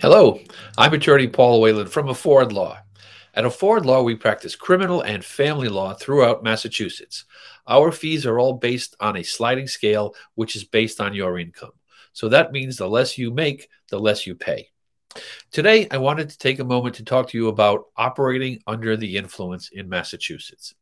[0.00, 0.40] Hello,
[0.78, 2.78] I'm attorney Paul Whalen from Afford Law.
[3.34, 7.26] At Afford Law, we practice criminal and family law throughout Massachusetts.
[7.66, 11.72] Our fees are all based on a sliding scale, which is based on your income.
[12.14, 14.70] So that means the less you make, the less you pay.
[15.50, 19.18] Today, I wanted to take a moment to talk to you about operating under the
[19.18, 20.74] influence in Massachusetts.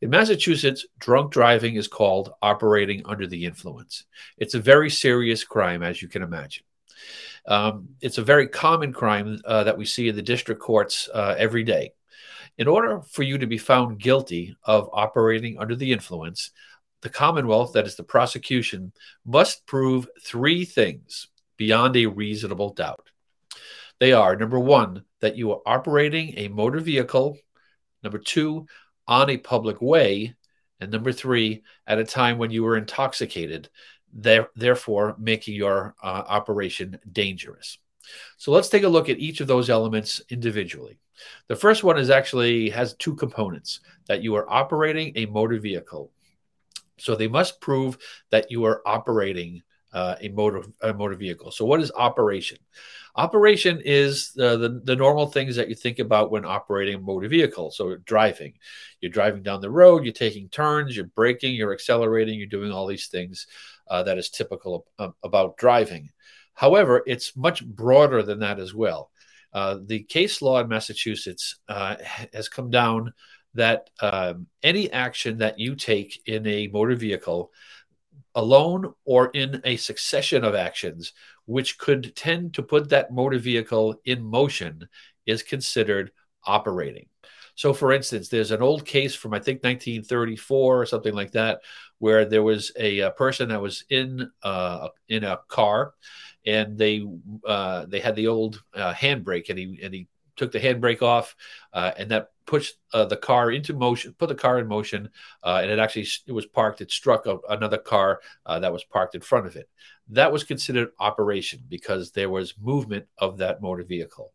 [0.00, 4.06] In Massachusetts, drunk driving is called operating under the influence.
[4.38, 6.64] It's a very serious crime, as you can imagine.
[7.46, 11.34] Um, it's a very common crime uh, that we see in the district courts uh,
[11.38, 11.92] every day.
[12.58, 16.50] In order for you to be found guilty of operating under the influence,
[17.02, 18.92] the Commonwealth, that is the prosecution,
[19.24, 23.10] must prove three things beyond a reasonable doubt.
[24.00, 27.38] They are number one, that you are operating a motor vehicle,
[28.02, 28.66] number two,
[29.06, 30.34] on a public way,
[30.80, 33.68] and number three, at a time when you were intoxicated
[34.12, 37.78] there, therefore making your uh, operation dangerous.
[38.36, 40.98] So let's take a look at each of those elements individually.
[41.48, 46.12] The first one is actually has two components that you are operating a motor vehicle.
[46.98, 47.98] So they must prove
[48.30, 51.50] that you are operating uh, a motor a motor vehicle.
[51.50, 52.58] So what is operation?
[53.14, 57.28] Operation is the, the, the normal things that you think about when operating a motor
[57.28, 57.70] vehicle.
[57.70, 58.54] So driving,
[59.00, 62.86] you're driving down the road, you're taking turns, you're braking, you're accelerating, you're doing all
[62.86, 63.46] these things
[63.88, 66.10] uh, that is typical of, about driving.
[66.54, 69.10] However, it's much broader than that as well.
[69.52, 71.96] Uh, the case law in Massachusetts uh,
[72.32, 73.12] has come down
[73.54, 77.50] that um, any action that you take in a motor vehicle,
[78.34, 81.12] alone or in a succession of actions,
[81.46, 84.86] which could tend to put that motor vehicle in motion,
[85.24, 86.10] is considered
[86.44, 87.08] operating.
[87.56, 91.62] So, for instance, there's an old case from I think 1934 or something like that,
[91.98, 95.94] where there was a, a person that was in uh, in a car,
[96.44, 97.02] and they
[97.46, 100.06] uh, they had the old uh, handbrake, and he and he
[100.36, 101.34] took the handbrake off,
[101.72, 105.08] uh, and that pushed uh, the car into motion, put the car in motion,
[105.42, 106.82] uh, and it actually it was parked.
[106.82, 109.70] It struck a, another car that was parked in front of it.
[110.10, 114.32] That was considered operation because there was movement of that motor vehicle.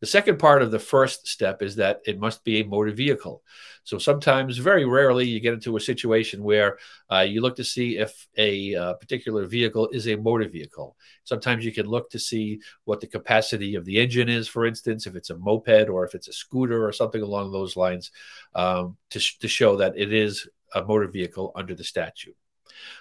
[0.00, 3.42] The second part of the first step is that it must be a motor vehicle.
[3.84, 6.78] So sometimes, very rarely, you get into a situation where
[7.10, 10.96] uh, you look to see if a uh, particular vehicle is a motor vehicle.
[11.24, 15.06] Sometimes you can look to see what the capacity of the engine is, for instance,
[15.06, 18.10] if it's a moped or if it's a scooter or something along those lines,
[18.54, 22.36] um, to, sh- to show that it is a motor vehicle under the statute.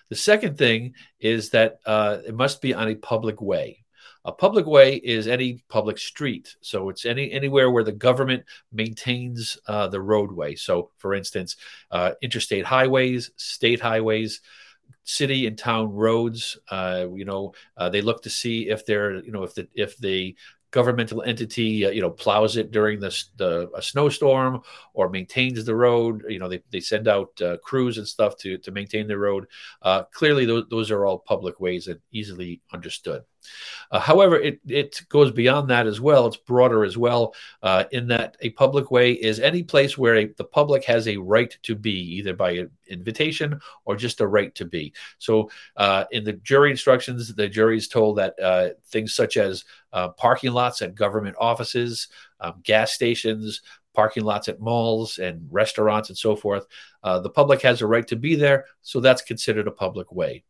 [0.10, 3.86] The second thing is that uh, it must be on a public way.
[4.26, 6.56] A public way is any public street.
[6.62, 10.56] So it's any anywhere where the government maintains uh, the roadway.
[10.56, 11.56] So, for instance,
[11.92, 14.42] uh, interstate highways, state highways,
[15.04, 16.58] city and town roads.
[16.70, 19.98] Uh, you know, uh, they look to see if they're, you know, if the if
[19.98, 20.36] the
[20.72, 24.62] governmental entity, uh, you know, plows it during the, the a snowstorm
[24.94, 26.24] or maintains the road.
[26.30, 29.48] You know, they, they send out uh, crews and stuff to to maintain the road.
[29.82, 33.24] Uh, clearly, those, those are all public ways and easily understood.
[33.92, 36.28] Uh, however, it, it goes beyond that as well.
[36.28, 37.34] It's broader as well,
[37.64, 41.18] uh, in that a public way is any place where a, the public has a
[41.18, 44.94] right to be, either by invitation or just a right to be.
[45.18, 49.66] So, uh, in the jury instructions, the jury is told that uh, things such as
[49.94, 52.08] uh, parking lots at government offices,
[52.40, 53.62] um, gas stations,
[53.94, 56.68] parking lots at malls and restaurants and so forth.
[57.04, 60.44] Uh, the public has a right to be there, so that's considered a public way.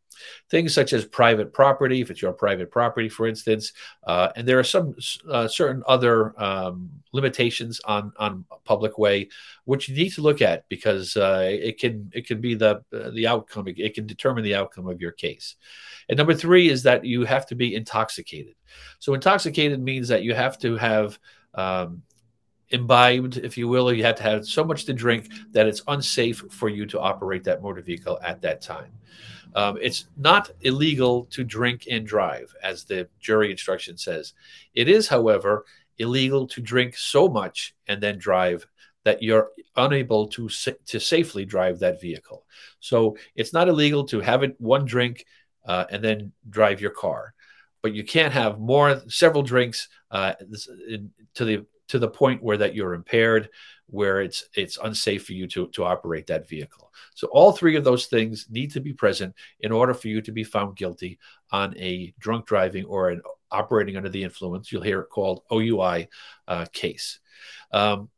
[0.49, 3.73] Things such as private property, if it's your private property, for instance,
[4.05, 4.95] uh, and there are some
[5.29, 9.29] uh, certain other um, limitations on on public way,
[9.65, 13.27] which you need to look at because uh, it can it can be the the
[13.27, 13.67] outcome.
[13.67, 15.55] It can determine the outcome of your case.
[16.09, 18.55] And number three is that you have to be intoxicated.
[18.99, 21.19] So intoxicated means that you have to have
[21.53, 22.01] um,
[22.69, 25.81] imbibed, if you will, or you have to have so much to drink that it's
[25.87, 28.91] unsafe for you to operate that motor vehicle at that time.
[29.55, 34.33] Um, it's not illegal to drink and drive, as the jury instruction says.
[34.73, 35.65] It is, however,
[35.97, 38.65] illegal to drink so much and then drive
[39.03, 40.49] that you're unable to
[40.85, 42.45] to safely drive that vehicle.
[42.79, 45.25] So it's not illegal to have it one drink
[45.65, 47.33] uh, and then drive your car,
[47.81, 50.33] but you can't have more several drinks uh,
[51.35, 53.49] to the to the point where that you're impaired
[53.91, 56.91] where it's it's unsafe for you to to operate that vehicle.
[57.15, 60.31] So all three of those things need to be present in order for you to
[60.31, 61.19] be found guilty
[61.51, 63.21] on a drunk driving or an
[63.51, 64.71] operating under the influence.
[64.71, 66.07] You'll hear it called OUI
[66.47, 67.19] uh, case.
[67.71, 68.09] Um,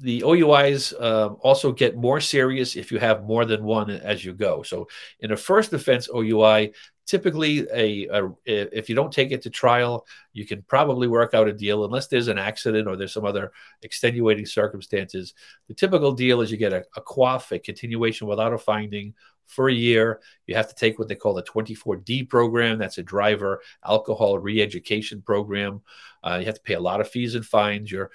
[0.00, 4.32] the OUIs uh, also get more serious if you have more than one as you
[4.32, 4.62] go.
[4.62, 4.88] So
[5.20, 6.72] in a first offense OUI,
[7.10, 11.48] typically a, a, if you don't take it to trial you can probably work out
[11.48, 13.50] a deal unless there's an accident or there's some other
[13.82, 15.34] extenuating circumstances
[15.66, 19.12] the typical deal is you get a, a CWOF a continuation without a finding
[19.50, 20.20] for a year.
[20.46, 22.78] You have to take what they call the 24D program.
[22.78, 25.82] That's a driver alcohol re-education program.
[26.22, 27.90] Uh, you have to pay a lot of fees and fines.
[27.90, 28.10] Your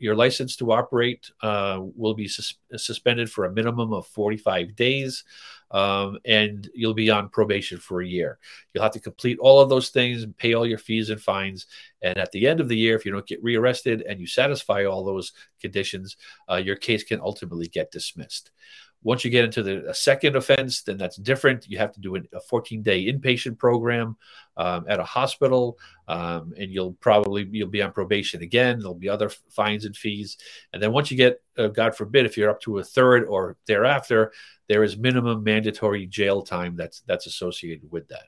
[0.00, 5.24] your license to operate uh, will be sus- suspended for a minimum of 45 days,
[5.70, 8.38] um, and you'll be on probation for a year.
[8.72, 11.66] You'll have to complete all of those things and pay all your fees and fines.
[12.02, 14.84] And at the end of the year, if you don't get rearrested and you satisfy
[14.84, 16.16] all those conditions,
[16.50, 18.50] uh, your case can ultimately get dismissed.
[19.02, 21.68] Once you get into the second offense, then that's different.
[21.68, 24.16] You have to do a 14 day inpatient program
[24.56, 25.78] um, at a hospital,
[26.08, 28.78] um, and you'll probably you'll be on probation again.
[28.78, 30.38] There'll be other fines and fees,
[30.72, 33.56] and then once you get, uh, God forbid, if you're up to a third or
[33.66, 34.32] thereafter,
[34.68, 38.24] there is minimum mandatory jail time that's that's associated with that.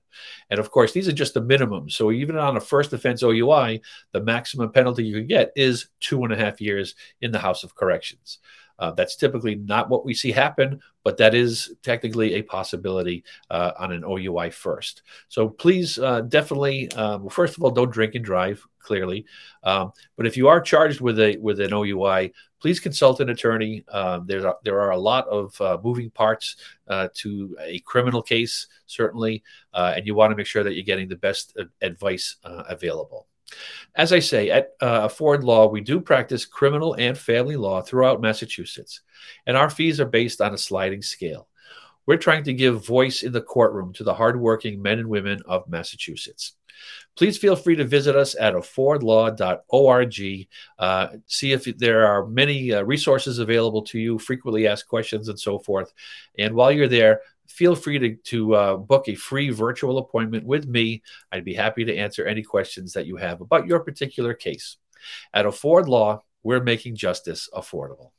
[0.50, 1.90] And of course, these are just the minimum.
[1.90, 3.80] So even on a first offense OUI,
[4.12, 7.64] the maximum penalty you can get is two and a half years in the House
[7.64, 8.38] of Corrections.
[8.78, 13.72] Uh, that's typically not what we see happen, but that is technically a possibility uh,
[13.78, 15.02] on an OUI first.
[15.28, 18.64] So please, uh, definitely, um, first of all, don't drink and drive.
[18.80, 19.26] Clearly,
[19.64, 23.84] um, but if you are charged with a with an OUI, please consult an attorney.
[23.88, 28.22] Um, there's a, there are a lot of uh, moving parts uh, to a criminal
[28.22, 29.42] case, certainly,
[29.74, 33.26] uh, and you want to make sure that you're getting the best advice available.
[33.94, 38.20] As I say, at uh, Ford Law, we do practice criminal and family law throughout
[38.20, 39.00] Massachusetts,
[39.46, 41.48] and our fees are based on a sliding scale.
[42.06, 45.68] We're trying to give voice in the courtroom to the hardworking men and women of
[45.68, 46.54] Massachusetts.
[47.16, 50.48] Please feel free to visit us at affordlaw.org.
[50.78, 55.38] Uh, see if there are many uh, resources available to you, frequently asked questions, and
[55.38, 55.92] so forth.
[56.38, 60.66] And while you're there, feel free to, to uh, book a free virtual appointment with
[60.66, 61.02] me.
[61.32, 64.76] I'd be happy to answer any questions that you have about your particular case.
[65.32, 68.10] At Afford Law, we're making justice affordable.